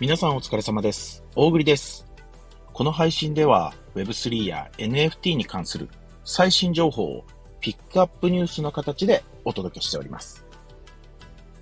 [0.00, 1.24] 皆さんお疲れ様です。
[1.34, 2.06] 大栗です。
[2.72, 5.88] この配信では Web3 や NFT に関する
[6.24, 7.24] 最新情報を
[7.58, 10.46] ピックアップニュースの形でお届けしております。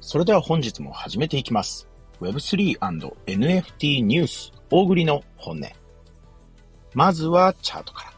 [0.02, 1.88] それでは本日も始めていきます。
[2.20, 5.62] Web3&NFT ニュース大栗の本音。
[6.93, 8.12] まずはチャートから。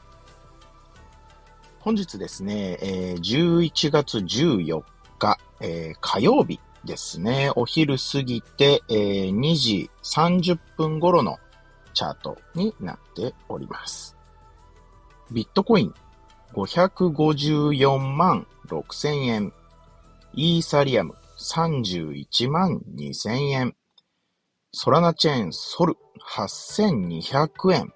[1.78, 4.82] 本日ですね、11月14
[5.20, 11.36] 日、えー、火曜日ですね、お昼過ぎて、えー、2時30分頃の
[11.92, 14.16] チャートになっております。
[15.30, 15.94] ビットコイン
[16.54, 19.52] 554万6千円。
[20.32, 23.76] イーサリアム31万2千円。
[24.72, 25.96] ソラナチェーンソル
[26.34, 27.92] 8200円。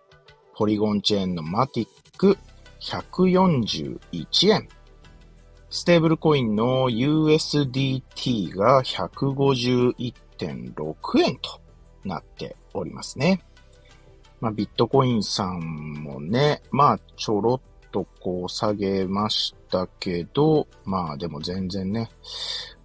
[0.54, 1.88] ポリゴンチェーンのマティッ
[2.18, 2.36] ク
[2.82, 4.68] 141円。
[5.74, 11.62] ステーブルコインの USDT が151.6円と
[12.04, 13.42] なっておりますね。
[14.38, 22.10] まあ、ビットコインさんもね、まあ、ちょろっとこう下げましたけど、まあでも全然ね、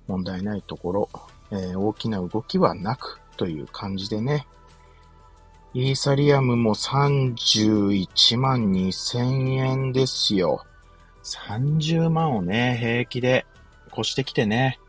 [0.08, 1.10] 問題ないところ、
[1.52, 4.48] えー、大きな動きはなくという感じでね、
[5.74, 10.64] イーサリアムも31万2000円ですよ。
[11.28, 13.45] 30万をね、平気で
[13.92, 14.80] 越してきてね、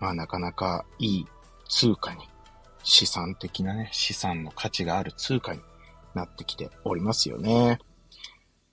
[0.00, 1.26] まあなかなかいい
[1.68, 2.28] 通貨に、
[2.82, 5.60] 資産的なね、資産の価値がある通貨に
[6.14, 7.78] なってきておりますよね。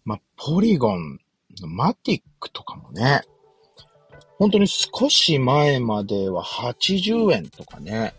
[0.03, 1.19] まあ、ポリゴン
[1.59, 3.22] のマティックとかもね、
[4.38, 8.13] 本当に少し前までは80円とかね、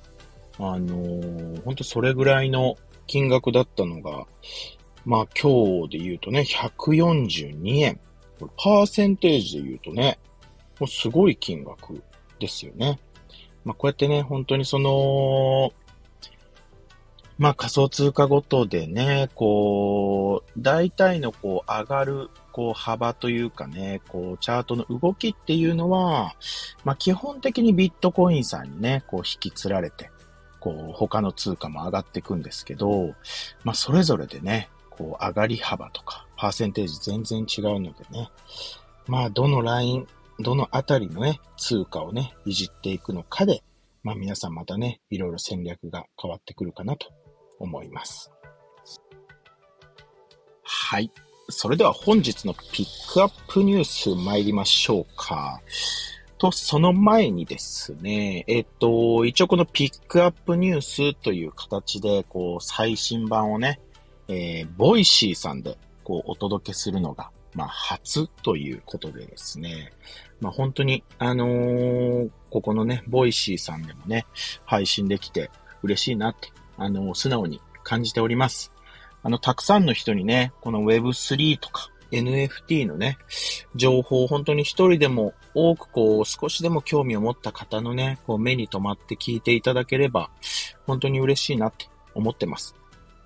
[0.59, 4.27] あのー、本当それぐらいの金額だったのが、
[5.05, 8.01] まあ今日で言うとね、142円。
[8.43, 10.19] これパーセンテージで言うとね、
[10.81, 12.03] もうすごい金額
[12.41, 12.99] ですよね。
[13.65, 15.73] まあ、こうやってね、本当にその、
[17.39, 26.35] まあ、仮想通貨ごとでね、こう、大体のこう、上がる、こう、幅というかね、こう、チャートの動きっていうのは、
[26.85, 30.11] まあ、基本的にビットコインさんにね、こう、引きつられて、
[30.61, 33.15] こう、他の通貨も上がっていくんですけど、
[33.65, 38.29] まあ、それぞれでね、こう、上がり幅とか、パーセンテージ全然違うのでね。
[39.07, 40.09] まあ、どのライン、
[40.41, 43.63] どのあたりのね、通貨をね、いじっていくのかで、
[44.03, 47.07] まあ皆さんまたね、いろいろ戦略が変わってくるかなと
[47.61, 48.33] 思います。
[50.65, 51.13] はい。
[51.49, 55.61] それでは本日のピックアップニュース参りましょうか。
[56.39, 63.79] と、その前にですね、えっと、一応このピックアップニュースという形で、こう、最新版をね、
[64.27, 69.93] えー、 Voicy さんでこう、お届けするのが、まあ、初ということでですね、
[70.41, 74.27] まあ、本当に、あのー、ここのね、 Voicy さんでもね、
[74.65, 75.51] 配信できて
[75.83, 78.73] 嬉しいなって、あのー、素直に感じております。
[79.23, 83.19] あの、たくさんの人にね、この Web3 とか NFT のね、
[83.75, 90.31] 情報を本当に一人でも多くこう、少しでも興味を持った方のね、こう、目に留まって聞いていただければ、
[90.87, 92.75] 本当に嬉しいなって思ってます。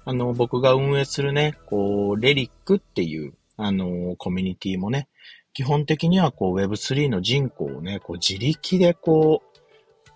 [0.09, 5.09] あの、僕が運営するね、こう、レリックっていう、あの、コミュニティもね、
[5.53, 9.59] 基本的にはこう Web3 の人口をね、こう自力でこう、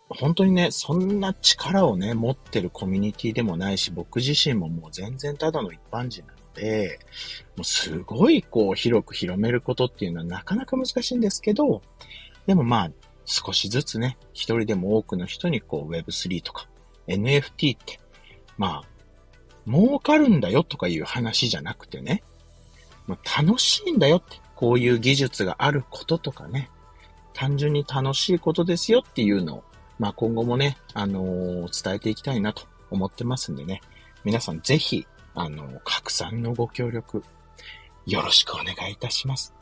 [0.08, 7.00] 本当にね、そんな力をね、持ってるコミュニティでもないし、僕自身ももう全然ただの一般人なので、
[7.56, 11.82] もうすごいこう広く広めることっていうのはなかなか難しいんですけど、
[12.46, 12.90] でもまあ、
[13.24, 16.68] 少しずつね、一人でも多くの人にこう Web3 とか
[17.08, 17.98] NFT って、
[18.58, 18.99] まあ、
[19.66, 22.22] 儲かるんだよとかいう話じゃなくてね、
[23.06, 26.70] ま、楽しいんだよって、こういう技術があることとかね、
[27.32, 29.64] 単純に楽しいことですよっていうのを、
[29.98, 33.80] まあ、今後もね、あのー、伝えていきたいなと思ってますんでね、
[34.24, 37.24] 皆さんぜひ、あのー、拡散のご協力、
[38.06, 39.54] よろしくお願いいたします。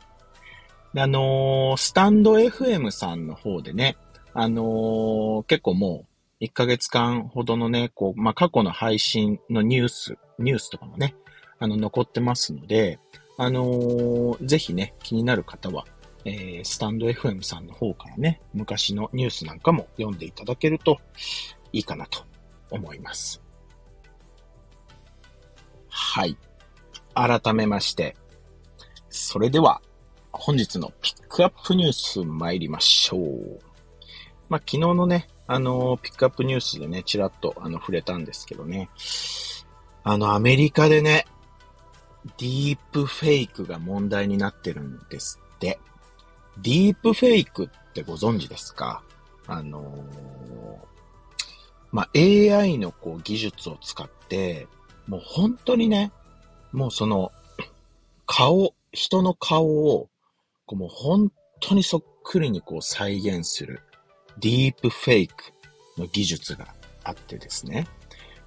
[0.93, 3.97] であのー、スタンド FM さんの方でね、
[4.33, 6.08] あの結構もう、
[6.41, 11.15] 1ヶ月間ほどのね、こう、まあ、過去の配信のニュース、ニュースとかもね、
[11.59, 12.99] あの、残ってますので、
[13.37, 15.85] あのー、ぜひね、気になる方は、
[16.23, 20.97] えー、スタンド FM さんの方からね、昔のニュースなんかも読んでいただけると
[21.73, 22.23] いいかなと
[22.71, 23.41] 思います。
[25.89, 26.37] はい。
[27.13, 28.15] 改めまして、
[29.09, 29.81] それでは、
[30.31, 33.59] 本日のピックアップニュース参りましょう。
[34.47, 38.87] まあ、昨日のね、あの、ピックアップニュースでね、ちらっとあの触れたんですけどね。
[40.03, 41.25] あの、アメリカでね、
[42.37, 45.79] ディープフェイクが問題になってるんですって。
[46.59, 49.01] ディープフェイクってご存知ですか？
[49.47, 50.05] あの
[51.91, 54.67] まあ、AI のこう技術を使って、
[55.07, 56.11] もう本当にね、
[56.71, 57.31] もうその、
[58.27, 60.09] 顔、人の顔を、
[60.67, 63.81] こうもう本当にそっくりにこう再現する、
[64.39, 65.35] ディープフェイク
[65.97, 66.67] の技術が
[67.03, 67.87] あってですね。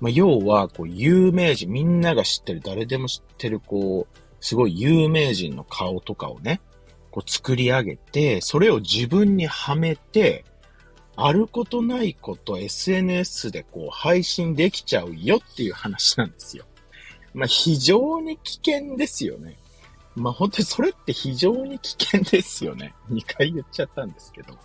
[0.00, 6.60] まあ、要は、こう、有名人、みんなが知ってる、誰でも知ってる、こう、すごい有名人の顔とかをね、
[7.12, 10.44] こう作り上げて、それを自分にはめて、
[11.14, 16.64] あることないこと SNS でこう配信できちゃうよっていう話なんですよ。
[17.34, 19.58] まあ非常に危険ですよね。
[20.16, 22.94] まあ本当にそれって非常に危険ですよね。
[23.10, 24.58] 2回言っちゃったんですけど。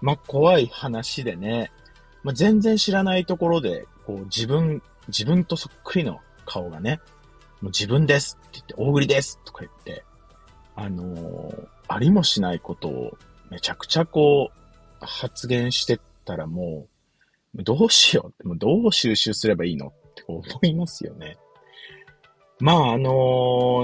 [0.00, 1.70] まあ怖い話でね、
[2.22, 7.00] まあ、全然知らないところで、こう自分、自分とそっくりの顔がね、
[7.60, 10.04] もう自分ですって言って、大栗ですとか言って、
[10.76, 13.18] あのー、ありもしないことを
[13.50, 16.86] めちゃくちゃこう、発言してったらも
[17.54, 21.36] う、どうしようもうどう収集すればいいのって思いますよね。
[22.60, 23.10] まあ、あの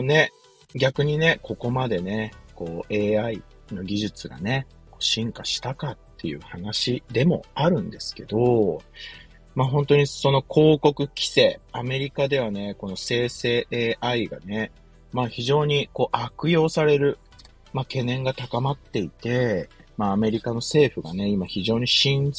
[0.01, 0.31] ー、ね、
[0.75, 4.67] 逆にね、ここまでね、こう AI の技術がね、
[4.99, 8.81] 進化したかっっていう話でもあるんですけど、
[9.55, 13.67] まあ本当にその広告規制、アメリカではね、この生成
[14.01, 14.73] AI がね、
[15.13, 17.19] まあ非常にこう悪用される、
[17.73, 22.33] まあ懸念が高まっていて、まあアメリカの政府がね、今非常に慎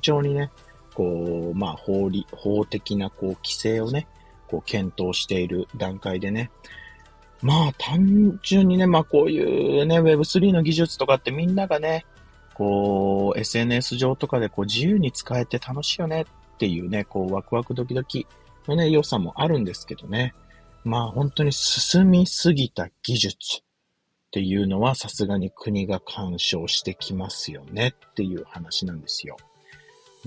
[0.00, 0.50] 重にね、
[0.94, 4.06] こう、まあ法理、法的なこう規制をね、
[4.46, 6.50] こう検討している段階でね、
[7.40, 12.04] まあ単純にね、まあこういうね、Web3 の技術とかってみんながね、
[12.58, 18.26] こう、SNS 上とかでこう自由に使えて楽しいよねっていうね、こうワクワクドキドキ
[18.66, 20.34] のね、良さもあるんですけどね。
[20.84, 23.62] まあ本当に進みすぎた技術。
[24.28, 29.38] っていうのはさすがに国が干渉してきますよねっていう話なんですよ。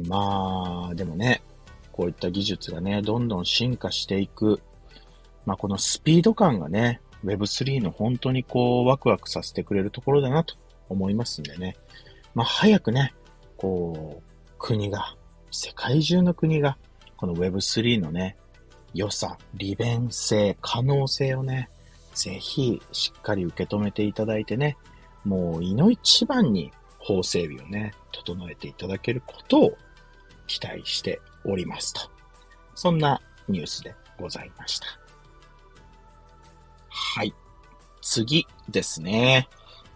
[0.07, 1.44] まあ、でもね、
[1.92, 4.60] こういった技術がね、どんどん進化していく。
[5.45, 10.56] まあこのスピード感がね、Web3 の本当にこうワクワクさせてくれるところだなと
[10.89, 11.75] 思いますんでね。
[12.33, 13.13] まあ早くね、
[13.57, 15.16] こう、国が、
[15.51, 16.78] 世界中の国が、
[17.18, 18.38] この Web3 のね、
[18.94, 21.69] 良さ、利便性、可能性をね、
[22.13, 24.78] ぜひしっかり受け止めていただいてね、
[25.24, 29.77] もう、いの一番に法整備をね、整えていただけることを
[30.48, 32.01] 期待しておりますと。
[32.75, 34.88] そんなニュースでございました。
[36.89, 37.34] はい。
[38.01, 39.48] 次ですね。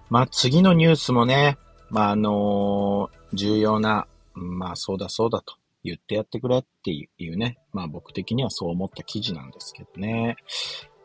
[0.10, 1.58] まあ、次のニュースもね、
[1.90, 10.36] まあ、あのー、重要な、まあ、そうだそうだと言ってやってくれっていうね、まあ僕的にはそう思った記事なんですけどね。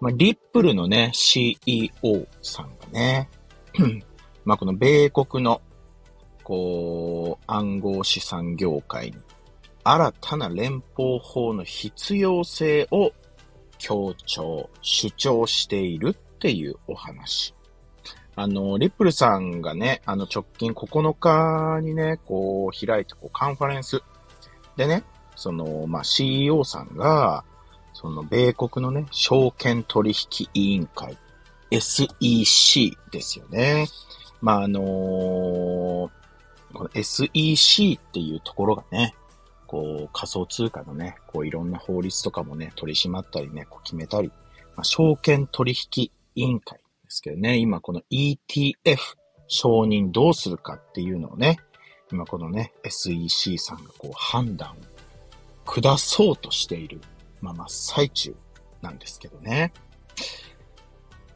[0.00, 3.28] まあ、リップルのね、CEO さんがね、
[4.44, 5.60] まあ、この米国の、
[6.42, 9.16] こう、暗号資産業界に、
[9.84, 13.12] 新たな連邦法の必要性を
[13.76, 17.54] 強調、主張しているっていうお話。
[18.40, 24.02] あの、リップルさんがね、あの直近9日にね、こう開いたこうカンファレンス
[24.78, 25.04] でね、
[25.36, 27.44] その、まあ、CEO さんが、
[27.92, 31.18] その米国のね、証券取引委員会、
[31.70, 33.88] SEC ですよね。
[34.40, 36.10] まあ、あのー、こ
[36.72, 39.14] の SEC っていうところがね、
[39.66, 44.28] こう仮想通貨のね、こういろんな法律とかもね、取り締まったりね、こう決めたり、
[44.76, 46.80] まあ、証券取引委員会
[47.10, 48.96] ですけどね、今この ETF
[49.48, 51.58] 承認どうするかっていうのをね、
[52.12, 54.74] 今このね、SEC さんがこう判断を
[55.64, 57.00] 下そうとしている
[57.40, 58.36] まあ、真っ最中
[58.82, 59.72] なんですけどね。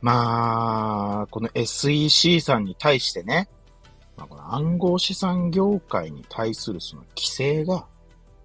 [0.00, 3.48] まあ、この SEC さんに対してね、
[4.16, 7.86] まあ、この暗号資産業界に対するその規制が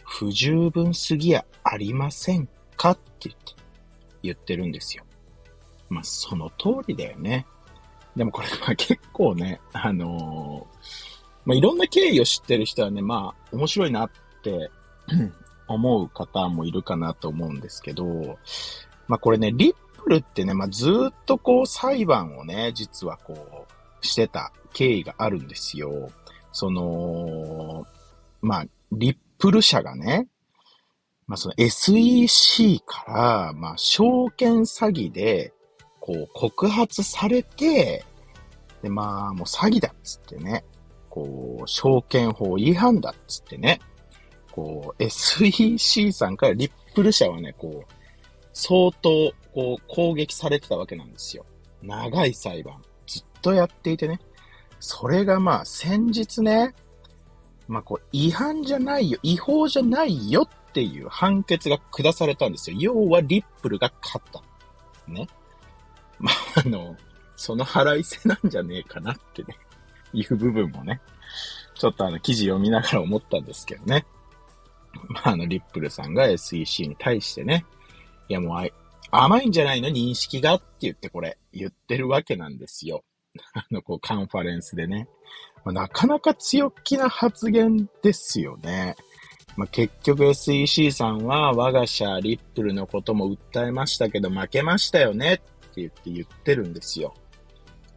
[0.06, 3.54] 不十分すぎやありませんかって言って、
[4.24, 5.04] 言ってるんですよ。
[5.90, 7.46] まあ、その通りだよね。
[8.16, 10.90] でもこれは結構ね、あのー、
[11.46, 14.10] まあ、いろんな経緯を知ってる人はね、まあ、面白いなっ
[14.44, 14.70] て
[15.68, 18.38] 思う方もいるかなと思うんですけど、
[19.08, 23.68] まあこれね、リップルってね、まあずっとこう裁判をね、実はこ
[24.02, 26.12] うしてた経緯があるんですよ。
[26.52, 27.86] その、
[28.42, 30.28] まあ、リップル社がね、
[31.28, 35.54] まあその SEC から、まあ証券詐欺で、
[36.10, 38.04] こう告発されて、
[38.82, 40.66] で、まあもう詐欺だっつってね、
[41.08, 43.80] こう、証券法違反だっつってね、
[44.52, 47.94] こう、SEC さんからリップル社はね、こう、
[48.54, 51.46] 相当、こう、攻撃されてたわけなんですよ。
[51.84, 52.82] 長い裁判。
[53.06, 54.20] ずっとやっていてね。
[54.80, 56.74] それがまあ、先日ね、
[57.68, 62.78] まあ、こう、違反じゃないよ、違法じゃないよっていう判決が下されたんですよ。
[62.80, 64.42] 要は、リップルが勝った。
[65.08, 65.28] ね。
[66.20, 66.96] まあ、あの、
[67.36, 69.56] その払いせなんじゃねえかなってね、
[70.14, 71.02] いう部分もね、
[71.76, 74.06] ちょっとあの、記事読みながら思ったんですけどね。
[75.08, 77.66] まあ、あの、リップルさんが SEC に対してね、
[78.28, 78.68] いやもうあ、
[79.12, 83.04] 甘いんじゃないの認識がって言ってこれ、言ってるわけなんですよ。
[83.54, 85.08] あの、こう、カンファレンスでね。
[85.64, 88.96] まあ、なかなか強気な発言ですよね。
[89.56, 97.14] まあ、結局 SEC さんは我が社リップルのことも訴えましたけど負けましたよねっって言って言ってるんですよ。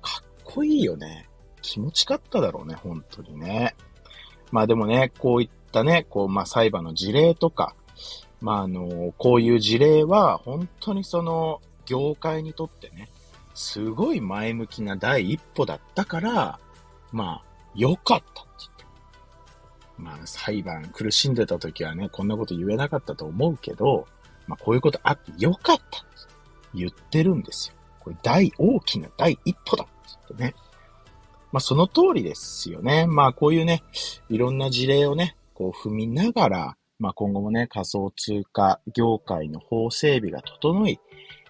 [0.01, 1.29] かっこいいよね。
[1.63, 3.75] 気持ちかっただろうね、本当にね。
[4.51, 7.75] まあでもね、こういったね、こう、まあ裁判の事例とか、
[8.41, 13.09] まああの、こういう事例は本当にその業界にとってね、
[13.55, 16.59] すごい前向きな第一歩だったから、
[17.13, 18.85] まあ、良かったって言って。
[19.99, 24.07] まあ、裁判苦しんでた時はね、こんなこと言えなかったと思うけど、
[24.47, 25.97] まあ、こういうことあって良かったって
[26.75, 27.77] 言ってるんですよ。
[28.01, 29.93] これ大、大きな第一歩だって
[30.35, 30.55] ってね。
[31.53, 33.07] まあ、その通りですよね。
[33.07, 33.83] まあ、こういうね、
[34.29, 40.99] いろんな事例をね、こう踏みながら、まあ、今後もね、仮想通貨業界の法整備が整い、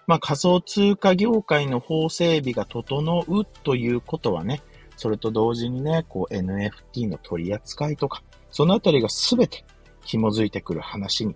[0.05, 4.61] まあ、仮想通貨業界の法整備が整うということはね、
[4.97, 9.65] それと同時にね、こう NFT の取り扱いとか、そのあたりがすべて
[10.03, 11.35] 紐づいてくる話に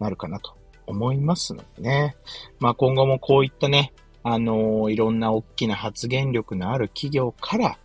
[0.00, 0.57] なるかなと
[0.88, 2.16] 思いますのでね。
[2.58, 3.92] まあ今後もこういったね、
[4.22, 7.78] あのー、いろんな大きな発言力のある企業から、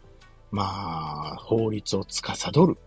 [0.52, 2.78] まあ、法律を司る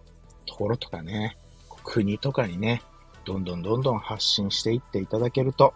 [0.46, 1.36] ところとかね、
[1.84, 2.82] 国とかにね、
[3.24, 5.74] どんどんどんどん発信していっていただけると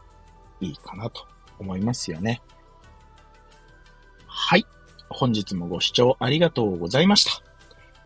[0.61, 1.27] いいかなと
[1.59, 2.43] 思いますよね。
[4.27, 4.65] はい。
[5.09, 7.43] 本日もご視聴ありがとうございました。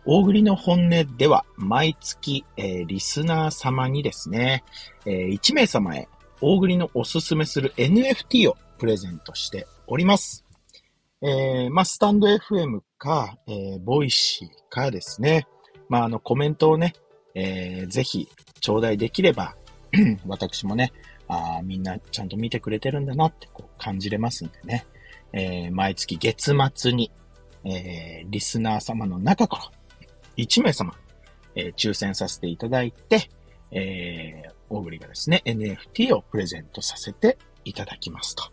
[0.05, 4.63] 大栗の本音では、毎月、えー、リスナー様にですね、
[5.05, 6.07] えー、1名様へ、
[6.41, 10.45] 大栗のおすすめする NFT をプレゼントしております。
[11.21, 15.47] えー、まあ、 stand.fm か、えー、 Voicy かですね、
[15.89, 16.93] まあ、あの、コメントをね、
[17.33, 18.27] えー、ぜひ、
[18.59, 19.55] 頂戴できれば、
[20.27, 20.91] 私もね、
[21.27, 24.85] あみんなちゃんと見てくれてるんだなってこう感じれますんでね。
[25.33, 27.11] えー、毎月月末に、
[27.65, 29.63] えー、リスナー様の中から
[30.37, 30.93] 1名様、
[31.55, 33.29] えー、抽選させていただいて、
[33.71, 38.43] えー、大栗がですね、NFT をプレゼントさせていただきますと。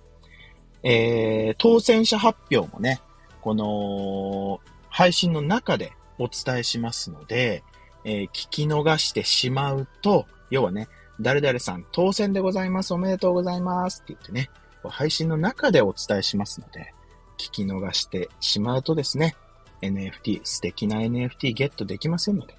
[0.83, 3.01] えー、当選者発表もね、
[3.41, 7.63] この配信の中でお伝えしますので、
[8.05, 10.89] えー、聞き逃してしまうと、要はね、
[11.21, 12.95] 誰々さん当選でございます。
[12.95, 14.51] おめでとうございますって言ってね、
[14.85, 16.95] 配信の中でお伝えしますので、
[17.39, 19.37] 聞き逃してしまうとですね、
[19.83, 22.55] NFT、素敵な NFT ゲットできませんので、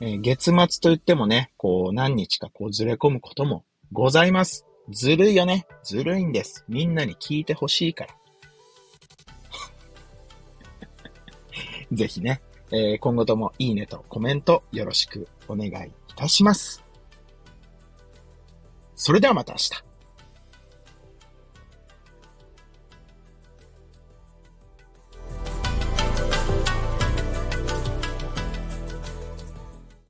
[0.00, 4.64] え、月末と言ってもね、こう何日かこうずれ込むこともございます。
[4.90, 5.66] ずるいよね。
[5.82, 6.64] ずるいんです。
[6.68, 8.14] みんなに聞いてほしいから。
[11.96, 12.40] ぜひね、
[12.70, 16.84] えー、今後ともいいねとコメントよろしくお願いいたします。
[18.94, 19.87] それではまた明日。